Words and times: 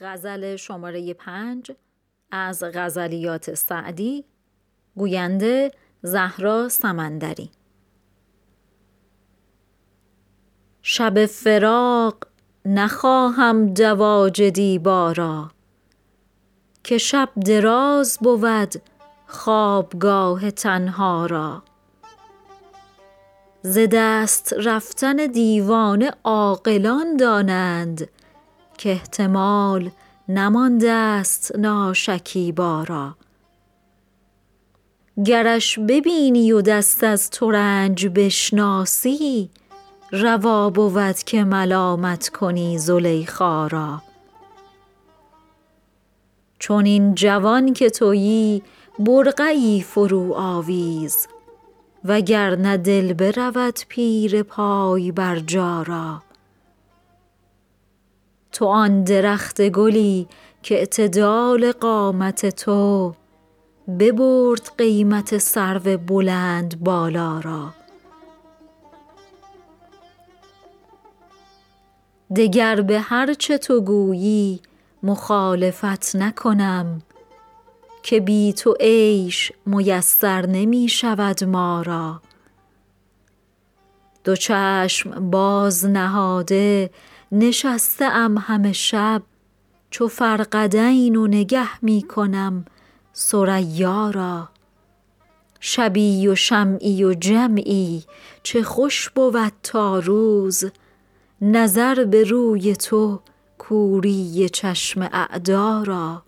غزل 0.00 0.56
شماره 0.56 1.14
پنج 1.14 1.72
از 2.30 2.62
غزلیات 2.64 3.54
سعدی 3.54 4.24
گوینده 4.96 5.72
زهرا 6.02 6.68
سمندری. 6.68 7.50
شب 10.82 11.26
فراق 11.26 12.16
نخواهم 12.64 13.74
دواج 13.74 14.42
دیبا 14.42 15.12
را 15.12 15.50
که 16.84 16.98
شب 16.98 17.28
دراز 17.46 18.18
بود 18.20 18.74
خوابگاه 19.26 20.50
تنها 20.50 21.26
را. 21.26 21.62
ز 23.62 23.78
دست 23.92 24.54
رفتن 24.58 25.16
دیوانه 25.16 26.10
عاقلان 26.24 27.16
دانند 27.16 28.08
کاحتمال 28.84 29.90
نمانده 30.28 30.90
است 30.90 31.58
ناشکیبا 31.58 32.82
را. 32.82 33.16
گرش 35.24 35.78
ببینی 35.78 36.52
و 36.52 36.60
دست 36.60 37.04
از 37.04 37.30
ترنج 37.30 38.06
بشناسی 38.06 39.50
روا 40.12 40.70
بود 40.70 41.16
که 41.16 41.44
ملامت 41.44 42.28
کنی 42.28 42.78
زلیخا 42.78 43.66
را. 43.66 44.02
چنین 46.58 47.14
جوان 47.14 47.72
که 47.72 47.90
تویی 47.90 48.62
برقعی 48.98 49.82
فرو 49.82 50.34
آویز 50.34 51.28
وگرنه 52.04 52.76
دل 52.76 53.12
برود 53.12 53.78
پیر 53.88 54.42
پای 54.42 55.12
برجا 55.12 55.82
را. 55.82 56.22
تو 58.56 58.66
آن 58.66 59.04
درخت 59.04 59.68
گلی 59.68 60.28
که 60.62 60.74
اعتدال 60.74 61.72
قامت 61.72 62.46
تو 62.46 63.14
ببرد 63.98 64.70
قیمت 64.78 65.38
سرو 65.38 65.98
بلندبالا 65.98 67.40
را. 67.40 67.74
دگر 72.36 72.80
به 72.80 73.00
هر 73.00 73.34
چه 73.34 73.58
تو 73.58 73.80
گویی 73.80 74.60
مخالفت 75.02 76.16
نکنم 76.16 77.02
که 78.02 78.20
بی 78.20 78.52
تو 78.52 78.76
عیش 78.80 79.52
میسر 79.66 80.46
نمی 80.46 80.88
شود 80.88 81.44
ما 81.44 81.82
را. 81.82 82.20
دو 84.24 84.36
چشم 84.36 85.30
باز 85.30 85.86
نهاده 85.86 86.90
نشسته 87.32 88.04
ام 88.04 88.38
همه 88.38 88.72
شب. 88.72 89.22
چو 89.90 90.08
فرقدین 90.08 91.16
و 91.16 91.26
نگه 91.26 91.84
می 91.84 92.02
کنم 92.02 92.64
را. 94.10 94.48
شبی 95.60 96.28
و 96.28 96.34
شمعی 96.34 97.04
و 97.04 97.14
جمعی 97.14 98.04
چه 98.42 98.62
خوش 98.62 99.10
بود 99.10 99.52
تا 99.62 99.98
روز. 99.98 100.64
نظر 101.40 102.04
به 102.04 102.24
روی 102.24 102.76
تو 102.76 103.20
کوری 103.58 104.48
چشم 104.48 105.08
اعدا 105.12 105.82
را. 105.82 106.22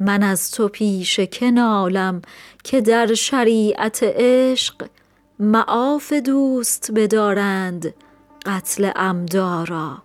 من 0.00 0.22
از 0.22 0.50
تو 0.50 0.68
پیشه 0.68 1.26
که 1.26 1.50
نالم 1.50 2.22
که 2.64 2.80
در 2.80 3.14
شریعت 3.14 4.00
عشق 4.02 4.86
معاف 5.38 6.12
دوست 6.12 6.90
بدارند. 6.94 7.94
قتل 8.46 8.84
عمدا 8.84 9.64
را 9.64 9.98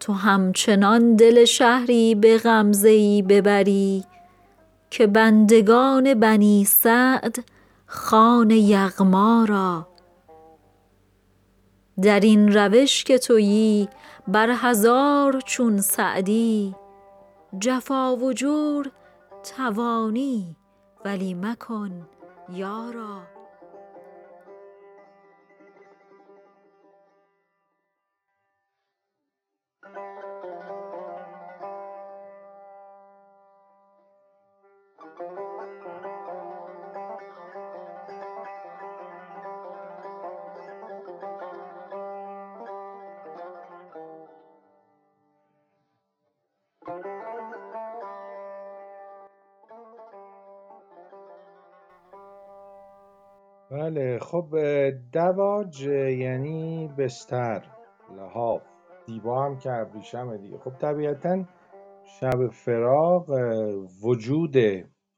تو 0.00 0.12
همچنان 0.12 1.16
دل 1.16 1.44
شهری 1.44 2.14
به 2.14 2.38
غمزه 2.38 2.88
ای 2.88 3.22
ببری 3.22 4.04
که 4.90 5.06
بندگان 5.06 6.14
بنی 6.14 6.64
سعد 6.64 7.44
خوان 7.86 8.50
یغما 8.50 9.44
را 9.48 9.88
در 12.02 12.20
این 12.20 12.52
روش 12.52 13.04
که 13.04 13.18
تویی 13.18 13.88
بر 14.28 14.50
هزار 14.50 15.40
چون 15.40 15.80
سعدی 15.80 16.74
جفا 17.60 18.16
و 18.16 18.32
جور 18.32 18.90
توانی 19.56 20.56
ولی 21.04 21.34
مکن 21.34 22.06
یارا. 22.52 23.37
بله 53.70 54.18
خب 54.18 54.48
دواج 55.12 55.82
یعنی 55.82 56.88
بستر 56.98 57.62
لحاف. 58.16 58.77
دیبا 59.08 59.44
هم 59.44 59.58
که 59.58 59.72
ابریشمه 59.72 60.38
دیگه. 60.38 60.58
خب 60.58 60.70
طبیعتا 60.78 61.44
شب 62.04 62.48
فراق 62.48 63.30
وجود 64.02 64.56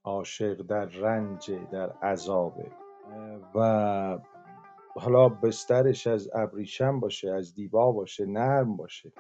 عاشق 0.05 0.63
در 0.63 0.85
رنج 0.85 1.51
در 1.73 1.91
عذابه 1.91 2.67
و 3.55 4.19
حالا 4.95 5.29
بسترش 5.29 6.07
از 6.07 6.31
ابریشم 6.35 7.01
باشه 7.01 7.31
از 7.31 7.55
دیبا 7.55 7.93
باشه 7.93 8.27
نرم 8.27 8.77
باشه. 8.77 9.13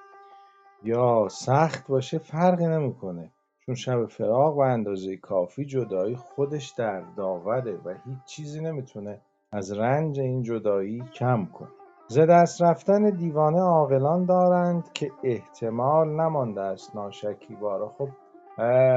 یا 0.83 1.29
سخت 1.31 1.89
باشه 1.89 2.19
فرقی 2.19 2.67
نمی‌کنه. 2.67 3.31
چون 3.67 3.75
شب 3.75 4.07
فراق 4.07 4.57
به 4.57 4.65
اندازه 4.65 5.17
کافی 5.17 5.65
جدایی 5.65 6.17
خودش 6.17 6.71
در 6.71 7.01
داوره 7.01 7.77
و 7.85 7.95
هیچ 8.05 8.25
چیزی 8.27 8.61
نمی‌تونه 8.61 9.21
از 9.53 9.73
رنج 9.73 10.21
این 10.21 10.43
جدایی 10.43 11.03
کم 11.15 11.47
کنه. 11.47 11.80
ز 12.11 12.19
دست 12.19 12.63
رفتن 12.63 13.11
دیوانه 13.11 13.61
عاقلان 13.61 14.25
دارند 14.25 14.93
که 14.93 15.11
احتمال 15.25 16.09
نمانده 16.09 16.61
است 16.61 16.97
ناشکیبا 16.97 17.89
خب 17.99 18.09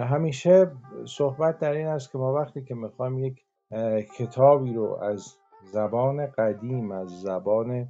همیشه 0.03 0.71
صحبت 1.05 1.59
در 1.59 1.71
این 1.71 1.87
است 1.87 2.11
که 2.11 2.17
ما 2.17 2.33
وقتی 2.33 2.63
که 2.63 2.75
می‌خوایم 2.75 3.19
یک 3.19 3.45
کتابی 4.17 4.73
رو 4.73 4.99
از 5.01 5.35
زبان 5.63 6.25
قدیم 6.25 6.91
از 6.91 7.21
زبان 7.21 7.87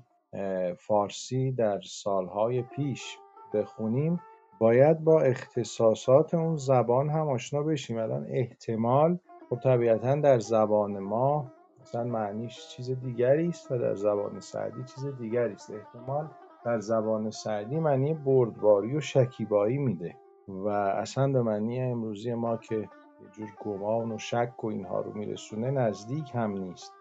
فارسی 0.78 1.52
در 1.52 1.82
سالهای 1.82 2.62
پیش 2.62 3.18
بخونیم 3.54 4.20
باید 4.60 5.04
با 5.04 5.22
اختصاصات 5.22 6.34
اون 6.34 6.56
زبان 6.56 7.10
هم 7.10 7.30
آشنا 7.30 7.64
بشیم. 7.64 7.98
الان 7.98 8.26
احتمال 8.30 9.20
خب 9.50 9.60
طبیعتا 9.64 10.16
در 10.16 10.40
زبان 10.40 11.00
ما 11.00 11.52
مثلا 11.84 12.04
معنیش 12.04 12.68
چیز 12.68 12.92
دیگری 12.92 13.48
است 13.48 13.72
و 13.72 13.78
در 13.78 13.96
زبان 13.96 14.40
سعدی 14.40 14.84
چیز 14.84 15.06
دیگری 15.06 15.54
است. 15.54 15.72
احتمال 15.72 16.28
در 16.66 16.80
زبان 16.80 17.30
سعدی 17.30 17.80
معنی 17.80 18.14
بردباری 18.14 18.98
و 18.98 19.00
شکیبایی 19.00 19.78
میده 19.78 20.16
و 20.48 20.68
اصلا 20.68 21.28
به 21.32 21.42
معنی 21.42 21.82
امروزی 21.82 22.34
ما 22.34 22.58
که 22.58 22.76
یه 22.76 23.30
جور 23.32 23.50
گمان 23.66 24.12
و 24.12 24.18
شک 24.18 24.64
و 24.64 24.68
اینها 24.68 25.02
رو 25.02 25.14
میرسونه 25.14 25.72
نزدیک 25.72 26.36
هم 26.36 26.52
نیست. 26.52 26.94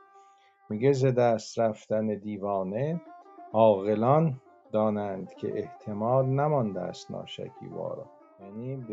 میگه 0.71 0.93
ز 0.93 1.05
دست 1.05 1.59
رفتن 1.59 2.07
دیوانه 2.07 3.01
عاقلان 3.53 4.41
دانند 4.73 5.35
که 5.35 5.59
احتمال 5.59 6.27
نمانده 6.27 6.81
است 6.81 7.11
ناشکیبا 7.11 8.07
یعنی 8.41 8.87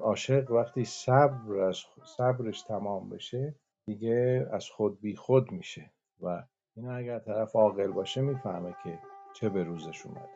عاشق 0.00 0.50
وقتی 0.50 0.84
صبر 0.84 1.72
صبرش 2.04 2.62
تمام 2.62 3.08
بشه 3.08 3.54
دیگه 3.86 4.46
از 4.52 4.68
خود 4.70 5.00
بی 5.00 5.16
خود 5.16 5.52
میشه 5.52 5.90
و 6.20 6.42
این 6.76 6.88
اگر 6.88 7.18
طرف 7.18 7.56
عاقل 7.56 7.92
باشه 7.92 8.20
می‌فهمه 8.20 8.74
که 8.84 8.98
چه 9.34 9.48
به 9.48 9.64
روزش 9.64 10.06
اومده 10.06 10.28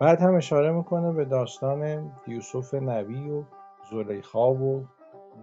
بعد 0.00 0.20
هم 0.20 0.34
اشاره 0.34 0.72
می‌کنه 0.72 1.12
به 1.12 1.24
داستان 1.24 2.12
یوسف 2.26 2.74
نبی 2.74 3.30
و 3.30 3.44
زلیخا 3.90 4.54
و 4.54 4.84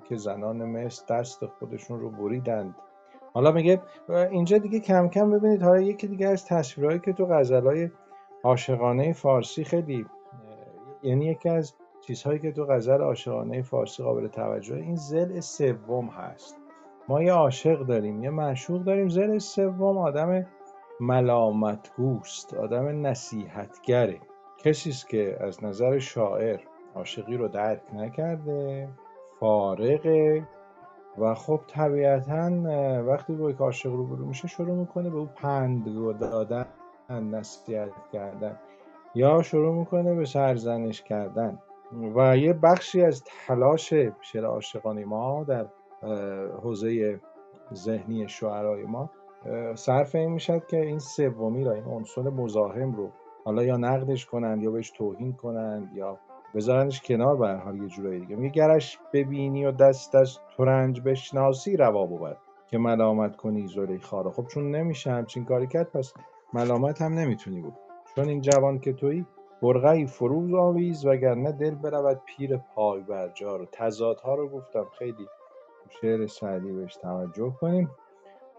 که 0.10 0.16
زنان 0.16 0.66
مصر 0.66 1.06
دست 1.16 1.46
خودشون 1.46 2.00
رو 2.00 2.10
بریدند. 2.10 2.76
حالا 3.34 3.52
میگه 3.52 3.82
اینجا 4.10 4.58
دیگه 4.58 4.80
کم 4.80 5.08
کم 5.08 5.32
ببینید 5.32 5.64
حالا 5.64 5.82
یکی 5.82 6.08
دیگه 6.08 6.28
از 6.28 6.46
تصویرهایی 6.46 7.00
که 7.00 7.14
تو 7.14 7.26
غزلهای 7.26 7.90
عاشقانه 8.44 9.14
فارسی 9.14 9.64
خیلی 9.64 10.06
یعنی 11.04 11.26
یکی 11.26 11.50
از 11.50 11.74
چیزهایی 12.02 12.40
که 12.40 12.52
تو 12.52 12.66
غزل 12.66 13.02
عاشقانه 13.02 13.62
فارسی 13.62 14.04
قابل 14.04 14.28
توجه 14.28 14.76
این 14.76 14.96
زل 14.96 15.40
سوم 15.40 16.08
هست. 16.08 16.59
ما 17.10 17.24
یه 17.24 17.34
عاشق 17.34 17.80
داریم 17.86 18.24
یه 18.24 18.30
معشوق 18.30 18.84
داریم. 18.84 19.10
زل 19.10 19.38
سوم 19.38 19.98
آدم 19.98 20.46
ملامتگوست 21.00 22.54
آدم 22.54 23.08
نصیحتگره. 23.08 24.20
کسی 24.58 24.90
است 24.90 25.10
که 25.10 25.38
از 25.40 25.64
نظر 25.64 26.00
شاعر 26.00 26.60
عاشقی 26.96 27.38
رو 27.38 27.48
درک 27.48 27.82
نکرده 27.94 28.90
فارغه 29.40 30.48
و 31.18 31.34
خب 31.36 31.62
طبیعتا 31.68 32.52
وقتی 33.02 33.34
با 33.34 33.50
یک 33.50 33.58
عاشق 33.58 33.90
روبرو 33.90 34.26
میشه 34.26 34.48
شروع 34.48 34.76
می‌کنه 34.76 35.10
به 35.10 35.18
او 35.18 35.30
پند 35.36 35.86
دادن 36.20 36.66
نصیحت 37.10 37.92
کردن 38.14 38.60
یا 39.16 39.42
شروع 39.42 39.76
می‌کنه 39.76 40.16
به 40.16 40.26
سرزنش 40.26 41.02
کردن. 41.02 41.60
و 42.16 42.38
یه 42.38 42.54
بخشی 42.54 43.04
از 43.04 43.24
تلاش 43.24 43.94
شعر 44.22 44.46
عاشقانه 44.46 45.06
ما 45.06 45.44
در 45.44 45.66
حوزه 46.64 47.20
ذهنی 47.74 48.28
شعرهای 48.28 48.84
ما. 48.84 49.10
صرف 49.76 50.16
این 50.16 50.32
می‌شد 50.32 50.66
که 50.66 50.82
این 50.82 51.00
سومی 51.00 51.64
را 51.64 51.72
این 51.74 51.86
عنصر 51.86 52.22
مزاحم 52.22 52.92
رو 52.92 53.10
حالا 53.46 53.64
یا 53.64 53.78
نقدش 53.78 54.26
کنند 54.26 54.64
یا 54.64 54.72
بهش 54.72 54.92
توهین 54.92 55.34
کنند 55.34 55.92
یا 55.96 56.20
بذارنش 56.56 57.02
کنار 57.02 57.36
به 57.36 57.54
حال 57.54 57.78
یه 57.78 57.88
جورایی 57.88 58.20
دیگه. 58.20 58.36
میگه 58.36 58.54
گرش 58.54 59.00
ببینی 59.14 59.66
و 59.66 59.72
دستش 59.72 60.40
ترنج 60.58 61.02
بشناسی 61.02 61.78
روا 61.78 62.06
بود 62.06 62.38
که 62.68 62.78
ملامت 62.78 63.36
کنی 63.36 63.68
زلیخا 63.68 64.22
رو. 64.22 64.32
خب 64.32 64.48
چون 64.48 64.72
نمیشه 64.72 65.12
همچین 65.12 65.46
کاری 65.46 65.68
کرد 65.68 65.92
پس 65.92 66.14
ملامت 66.54 67.02
هم 67.02 67.14
نمی‌تونی 67.14 67.62
بود 67.62 67.74
چون 68.16 68.30
این 68.30 68.42
جوان 68.42 68.80
که 68.80 68.94
تویی 68.94 69.26
برغی 69.62 70.06
فروز 70.06 70.54
آویز 70.54 71.06
وگرنه 71.06 71.52
دل 71.52 71.76
برود 71.76 72.22
پیر 72.26 72.58
پای 72.58 73.02
برجار 73.02 73.68
تضادها 73.72 74.36
رو 74.36 74.50
گفتم 74.50 74.86
خیلی 75.00 75.28
شعر 75.90 76.28
سعدی 76.28 76.72
بهش 76.72 76.96
توجه 76.96 77.54
کنیم. 77.62 77.92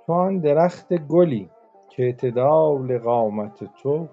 تو 0.06 0.12
آن 0.12 0.38
درخت 0.38 0.94
گلی 0.94 1.50
که 1.88 2.02
اعتدال 2.02 2.98
قامت 2.98 3.64
تو 3.82 4.08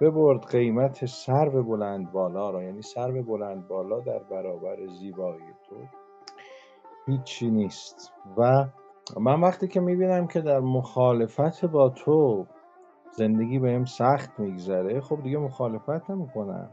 ببرد 0.00 0.46
قیمت 0.46 1.06
سرو 1.06 1.62
بلند 1.62 2.12
بالا 2.12 2.50
را 2.50 2.62
یعنی 2.62 2.82
سرو 2.82 3.22
بلند 3.22 3.68
بالا 3.68 4.00
در 4.00 4.18
برابر 4.18 4.86
زیبایی 4.86 5.54
تو. 5.68 5.76
هیچی 7.06 7.50
نیست. 7.50 8.12
و 8.36 8.64
من 9.20 9.40
وقتی 9.40 9.68
که 9.68 9.80
می‌بینم 9.80 10.26
که 10.26 10.40
در 10.40 10.60
مخالفت 10.60 11.64
با 11.64 11.88
تو 11.88 12.46
زندگی 13.16 13.58
بهم 13.58 13.84
سخت 13.84 14.40
میگذره 14.40 15.00
خب 15.00 15.22
دیگه 15.22 15.38
مخالفت 15.38 16.10
نمی‌کنم. 16.10 16.70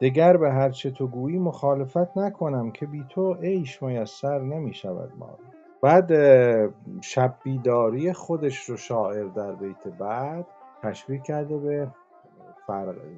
دگر 0.00 0.36
به 0.36 0.50
هر 0.50 0.70
چه 0.70 0.90
تو 0.90 1.06
گویی 1.06 1.38
مخالفت 1.38 2.18
نکنم 2.18 2.70
که 2.70 2.86
بی 2.86 3.04
تو 3.08 3.34
عیش 3.34 3.82
میسر 3.82 4.38
نمی‌شود 4.38 5.12
ما 5.18 5.38
بعد 5.82 6.12
شب 7.00 7.34
بیداری 7.44 8.12
خودش 8.12 8.58
رو 8.64 8.76
شاعر 8.76 9.24
در 9.24 9.52
بیت 9.52 9.88
بعد 9.88 10.46
تشبیه 10.82 11.18
کرده 11.18 11.58
به 11.58 11.88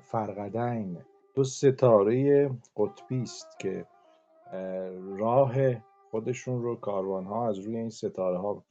فرقدین. 0.02 0.98
دو 1.34 1.44
ستاره 1.44 2.50
قطبی 2.76 3.22
است 3.22 3.58
که 3.58 3.86
راه 5.18 5.54
خودشون 6.10 6.62
رو 6.62 6.76
کاروان 6.76 7.24
ها 7.24 7.48
از 7.48 7.58
روی 7.58 7.76
این 7.76 7.90
ستاره 7.90 8.38
ها 8.38 8.62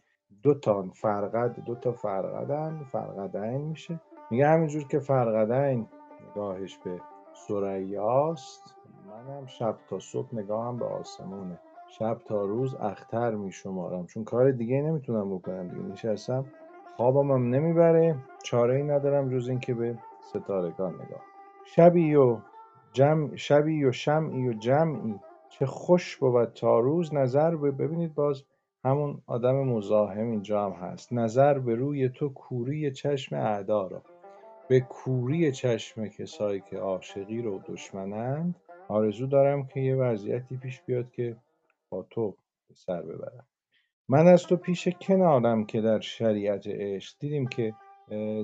دو 0.43 0.53
تا 0.53 0.85
فرقد 0.93 1.59
دو 1.65 1.75
تا 1.75 1.91
فرقدن 1.91 2.83
فرقدین 2.91 3.61
میشه. 3.61 3.99
میگه 4.31 4.47
همینجور 4.47 4.83
که 4.83 4.99
فرقدین 4.99 5.87
نگاهش 6.29 6.77
به 6.77 7.01
سریاست 7.47 8.75
منم 9.07 9.45
شب 9.45 9.75
تا 9.89 9.99
صبح 9.99 10.35
نگاهم 10.35 10.77
به 10.77 10.85
آسمونه. 10.85 11.59
شب 11.87 12.17
تا 12.25 12.45
روز 12.45 12.75
اختر 12.75 13.35
میشمارم. 13.35 14.05
چون 14.05 14.23
کار 14.23 14.51
دیگه 14.51 14.81
نمی‌تونم 14.81 15.35
بکنم 15.35 15.67
دیگه. 15.67 15.83
نشستم 15.83 16.45
خوابم 16.95 17.31
هم 17.31 17.49
نمی‌بره. 17.49 18.15
چاره 18.43 18.75
ای 18.75 18.83
ندارم 18.83 19.29
جز 19.29 19.49
اینکه 19.49 19.73
به 19.73 19.97
ستارگان 20.21 20.93
نگاه. 20.93 21.21
شبی 21.65 22.15
و 22.15 22.37
جمع 22.93 23.35
شبی 23.35 23.85
و 23.85 23.91
شمعی 23.91 24.47
و 24.47 24.53
جمعی. 24.53 25.19
چه 25.49 25.65
خوش 25.65 26.17
بود 26.17 26.45
تا 26.53 26.79
روز. 26.79 27.13
نظر 27.13 27.55
به 27.55 27.71
ببینید 27.71 28.15
باز 28.15 28.43
همون 28.85 29.21
آدم 29.27 29.55
مزاحم 29.55 30.27
اینجا 30.27 30.65
هم 30.65 30.71
هست. 30.71 31.13
نظر 31.13 31.59
به 31.59 31.75
روی 31.75 32.09
تو 32.09 32.29
کوری 32.29 32.91
چشم 32.91 33.35
اعدا 33.35 33.87
را. 33.87 34.01
به 34.69 34.79
کوری 34.79 35.51
چشم 35.51 36.07
کسایی 36.07 36.61
که 36.69 36.77
عاشقی 36.77 37.41
رو 37.41 37.61
دشمنند 37.67 38.55
آرزو 38.87 39.27
دارم 39.27 39.67
که 39.67 39.79
یه 39.79 39.95
وضعیتی 39.95 40.57
پیش 40.57 40.81
بیاد 40.81 41.11
که 41.11 41.35
با 41.89 42.05
تو 42.09 42.35
سر 42.73 43.01
ببرم. 43.01 43.45
من 44.09 44.27
از 44.27 44.43
تو 44.43 44.55
پیش 44.55 44.87
کنارم 44.87 45.65
که 45.65 45.81
در 45.81 45.99
شریعت 45.99 46.67
عشق 46.67 47.15
دیدیم 47.19 47.47
که 47.47 47.73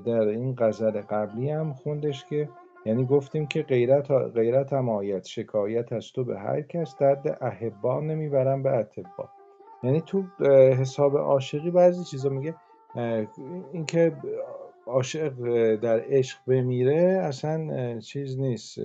در 0.06 0.28
این 0.28 0.56
غزل 0.58 1.02
قبلی 1.02 1.50
هم 1.50 1.74
خوندش 1.74 2.26
که 2.26 2.50
یعنی 2.86 3.06
گفتیم 3.06 3.48
که 3.48 3.62
غیرت 3.62 4.12
غیرت 4.12 4.74
هم 4.74 4.90
آید 4.90 5.24
شکایت 5.24 5.94
از 5.94 6.12
تو 6.12 6.24
به 6.24 6.40
هر 6.40 6.62
کس 6.62 6.98
درد 6.98 7.38
احبا 7.42 8.00
نمی‌برم 8.00 8.64
به 8.64 8.70
اتبا 8.70 9.30
یعنی 9.84 10.02
تو 10.02 10.24
حساب 10.80 11.18
عاشقی 11.18 11.72
بعضی 11.72 12.04
چیزا 12.04 12.30
میگه 12.30 12.56
اینکه 13.74 14.16
عاشق 14.86 15.34
در 15.76 16.04
عشق 16.08 16.40
بمیره 16.48 17.22
اصلا 17.24 18.00
چیز 18.00 18.40
نیست 18.40 18.80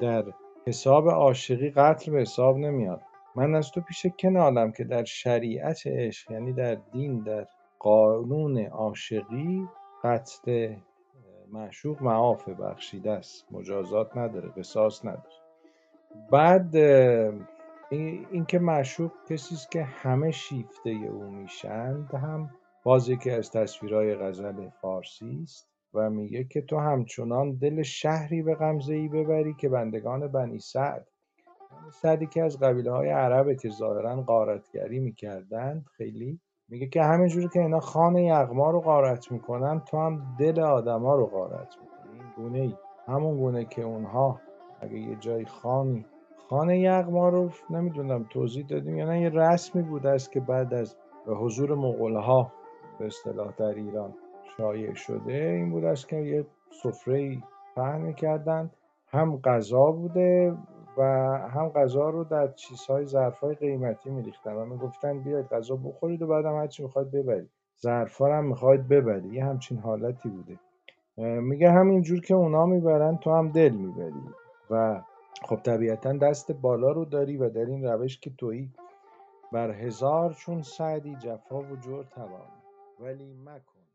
در 0.00 0.24
حساب 0.66 1.08
عاشقی 1.08 1.70
قتل 1.70 2.12
به 2.12 2.20
حساب 2.20 2.56
نمیاد. 2.56 3.00
من 3.36 3.54
از 3.54 3.70
تو 3.70 3.80
پیش 3.80 4.06
کنالم 4.18 4.72
که 4.72 4.84
در 4.84 5.04
شریعت 5.04 5.86
عشق 5.86 6.30
یعنی 6.30 6.52
در 6.52 6.74
دین 6.74 7.22
در 7.22 7.46
قانون 7.78 8.66
عاشقی 8.66 9.68
قتل 10.04 10.74
معشوق 11.52 12.02
معاف 12.02 12.48
بخشیده 12.48 13.10
است 13.10 13.46
مجازات 13.50 14.16
نداره 14.16 14.48
قصاص 14.48 15.04
نداره. 15.04 15.22
بعد 16.30 16.76
اینکه 18.30 18.58
معشوق 18.58 19.10
کسی 19.28 19.54
است 19.54 19.70
که 19.70 19.82
همه 19.82 20.30
شیفته 20.30 20.90
او 20.90 21.30
میشند 21.30 22.14
هم 22.14 22.50
باز 22.84 23.08
یکی 23.08 23.30
از 23.30 23.50
تصویرهای 23.50 24.14
غزل 24.14 24.68
فارسی 24.68 25.40
است 25.42 25.68
و 25.94 26.10
میگه 26.10 26.44
که 26.44 26.62
تو 26.62 26.78
همچنان 26.78 27.56
دل 27.56 27.82
شهری 27.82 28.42
به 28.42 28.54
غمزه 28.54 28.94
ای 28.94 29.08
ببری 29.08 29.54
که 29.54 29.68
بندگان 29.68 30.28
بنی 30.28 30.58
سعد 30.58 31.08
سعدی 31.92 32.26
که 32.26 32.42
از 32.42 32.58
قبیله 32.58 32.92
های 32.92 33.08
عربه 33.08 33.56
که 33.56 33.68
ظاهرا 33.68 34.22
قارتگری 34.22 35.00
می‌کردند 35.00 35.84
خیلی 35.96 36.40
میگه 36.68 36.86
که 36.86 37.02
همینجوری 37.02 37.48
که 37.48 37.60
اینا 37.60 37.80
خان 37.80 38.16
یغما 38.16 38.70
رو 38.70 38.80
غارت 38.80 39.32
می‌کنن 39.32 39.80
تو 39.80 39.96
هم 39.98 40.36
دل 40.38 40.60
آدما 40.60 41.14
رو 41.14 41.26
غارت 41.26 41.74
می‌کنی. 41.82 42.20
این 42.20 42.32
گونه 42.36 42.58
ای 42.58 42.74
همون 43.06 43.36
گونه 43.36 43.64
که 43.64 43.82
اونها 43.82 44.40
اگه 44.80 44.98
یه 44.98 45.16
جای 45.16 45.44
خانی 45.44 46.06
خان 46.48 46.70
یغما 46.70 47.28
رو 47.28 47.50
نمی‌دونم 47.70 48.24
توضیح 48.30 48.66
دادیم 48.66 48.96
یا 48.96 49.06
نه 49.06 49.20
یه 49.20 49.28
رسمی 49.28 49.82
بوده 49.82 50.08
است 50.08 50.32
که 50.32 50.40
بعد 50.40 50.74
از 50.74 50.96
حضور 51.26 51.74
مغولها 51.74 52.52
به 52.98 53.06
اصطلاح 53.06 53.52
در 53.56 53.74
ایران 53.74 54.14
شایع 54.56 54.94
شده 54.94 55.32
این 55.32 55.70
بود 55.70 55.84
است 55.84 56.08
که 56.08 56.16
یه 56.16 56.46
سفره 56.82 57.38
پهن 57.76 58.00
می‌کردن. 58.00 58.70
هم 59.08 59.36
غذا 59.36 59.90
بوده 59.90 60.54
و 60.98 61.02
هم 61.54 61.68
غذا 61.68 62.10
رو 62.10 62.24
در 62.24 62.48
چیزهای 62.48 63.04
ظرفهای 63.04 63.54
قیمتی 63.54 64.10
میریختن 64.10 64.52
و 64.52 64.64
می‌گفتن 64.64 65.18
بیاید 65.18 65.48
غذا 65.48 65.76
بخورید 65.76 66.22
و 66.22 66.26
بعدم 66.26 66.56
هرچی 66.56 66.82
می‌خواید 66.82 67.10
ببرید. 67.10 67.50
ظرفا 67.80 68.26
هم 68.26 68.44
می‌خواید 68.44 68.88
ببرید. 68.88 69.32
یه 69.32 69.44
همچین 69.44 69.78
حالتی 69.78 70.28
بوده. 70.28 70.58
میگه 71.40 71.70
همین 71.70 72.02
جور 72.02 72.20
که 72.20 72.34
اونا 72.34 72.66
می‌برن 72.66 73.16
تو 73.16 73.34
هم 73.34 73.48
دل 73.48 73.72
می‌بری. 73.72 74.22
و 74.70 75.00
خب 75.42 75.56
طبیعتا 75.56 76.12
دست 76.12 76.52
بالا 76.52 76.90
رو 76.92 77.04
داری 77.04 77.36
و 77.36 77.48
در 77.48 77.64
این 77.64 77.84
روش 77.84 78.20
که 78.20 78.30
تویی 78.38 78.70
بر 79.52 79.70
هزار 79.70 80.32
چون 80.32 80.62
سعدی 80.62 81.16
جفا 81.16 81.58
و 81.58 81.76
جور 81.76 82.04
توان 82.04 82.57
ولی 82.98 83.34
مکن. 83.34 83.86